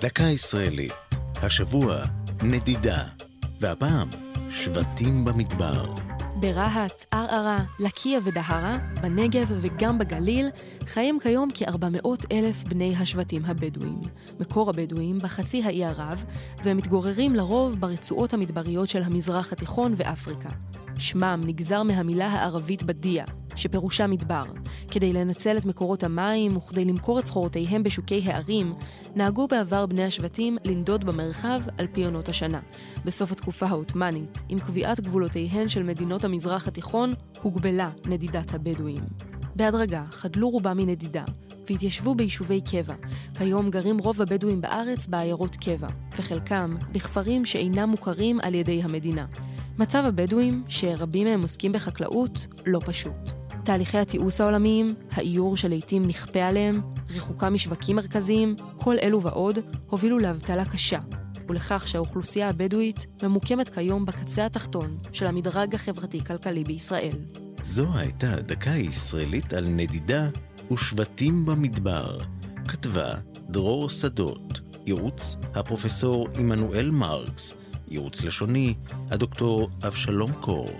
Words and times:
דקה 0.00 0.22
ישראלית, 0.22 0.92
השבוע 1.42 1.96
נדידה, 2.42 3.04
והפעם 3.60 4.08
שבטים 4.50 5.24
במדבר. 5.24 5.94
ברהט, 6.36 7.04
ערערה, 7.10 7.58
לקיה 7.80 8.18
ודהרה, 8.24 8.76
בנגב 9.02 9.46
וגם 9.60 9.98
בגליל, 9.98 10.48
חיים 10.86 11.18
כיום 11.22 11.48
כ-400 11.54 12.08
אלף 12.32 12.64
בני 12.64 12.96
השבטים 12.96 13.44
הבדואים. 13.44 14.00
מקור 14.40 14.70
הבדואים 14.70 15.18
בחצי 15.18 15.62
האי 15.62 15.84
ערב, 15.84 16.24
והם 16.64 16.76
מתגוררים 16.76 17.34
לרוב 17.34 17.80
ברצועות 17.80 18.34
המדבריות 18.34 18.88
של 18.88 19.02
המזרח 19.02 19.52
התיכון 19.52 19.94
ואפריקה. 19.96 20.50
שמם 20.98 21.40
נגזר 21.44 21.82
מהמילה 21.82 22.26
הערבית 22.26 22.82
בדיה, 22.82 23.24
שפירושה 23.56 24.06
מדבר. 24.06 24.42
כדי 24.90 25.12
לנצל 25.12 25.58
את 25.58 25.64
מקורות 25.64 26.02
המים 26.02 26.56
וכדי 26.56 26.84
למכור 26.84 27.18
את 27.18 27.26
סחורותיהם 27.26 27.82
בשוקי 27.82 28.22
הערים, 28.24 28.74
נהגו 29.14 29.46
בעבר 29.48 29.86
בני 29.86 30.04
השבטים 30.04 30.58
לנדוד 30.64 31.04
במרחב 31.04 31.60
על 31.78 31.86
פי 31.92 32.04
עונות 32.04 32.28
השנה. 32.28 32.60
בסוף 33.04 33.32
התקופה 33.32 33.66
העות'מאנית, 33.66 34.38
עם 34.48 34.58
קביעת 34.58 35.00
גבולותיהן 35.00 35.68
של 35.68 35.82
מדינות 35.82 36.24
המזרח 36.24 36.68
התיכון, 36.68 37.12
הוגבלה 37.42 37.90
נדידת 38.06 38.54
הבדואים. 38.54 39.02
בהדרגה 39.56 40.02
חדלו 40.10 40.48
רובם 40.48 40.76
מנדידה, 40.76 41.24
והתיישבו 41.70 42.14
ביישובי 42.14 42.60
קבע. 42.60 42.94
כיום 43.38 43.70
גרים 43.70 43.98
רוב 43.98 44.22
הבדואים 44.22 44.60
בארץ 44.60 45.06
בעיירות 45.06 45.56
קבע, 45.56 45.88
וחלקם 46.18 46.76
בכפרים 46.92 47.44
שאינם 47.44 47.88
מוכרים 47.88 48.40
על 48.40 48.54
ידי 48.54 48.82
המדינה. 48.82 49.26
מצב 49.78 50.04
הבדואים, 50.06 50.64
שרבים 50.68 51.26
מהם 51.26 51.42
עוסקים 51.42 51.72
בחקלאות, 51.72 52.46
לא 52.66 52.80
פשוט. 52.84 53.39
תהליכי 53.64 53.98
התיעוש 53.98 54.40
העולמיים, 54.40 54.94
האיור 55.12 55.56
שלעיתים 55.56 56.02
נכפה 56.04 56.40
עליהם, 56.40 56.80
ריחוקה 57.10 57.50
משווקים 57.50 57.96
מרכזיים, 57.96 58.56
כל 58.76 58.96
אלו 59.02 59.22
ועוד, 59.22 59.58
הובילו 59.90 60.18
לאבטלה 60.18 60.64
קשה, 60.64 60.98
ולכך 61.48 61.88
שהאוכלוסייה 61.88 62.48
הבדואית 62.48 63.06
ממוקמת 63.22 63.68
כיום 63.68 64.06
בקצה 64.06 64.46
התחתון 64.46 64.98
של 65.12 65.26
המדרג 65.26 65.74
החברתי-כלכלי 65.74 66.64
בישראל. 66.64 67.16
זו 67.64 67.86
הייתה 67.94 68.40
דקה 68.40 68.70
ישראלית 68.70 69.52
על 69.52 69.68
נדידה 69.68 70.28
ושבטים 70.72 71.46
במדבר. 71.46 72.18
כתבה 72.68 73.14
דרור 73.48 73.90
שדות, 73.90 74.60
ייעוץ 74.86 75.36
הפרופסור 75.54 76.28
עמנואל 76.38 76.90
מרקס, 76.90 77.54
ייעוץ 77.88 78.22
לשוני 78.22 78.74
הדוקטור 79.10 79.70
אבשלום 79.86 80.32
קור. 80.32 80.70